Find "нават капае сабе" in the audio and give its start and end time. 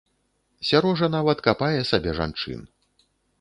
1.17-2.11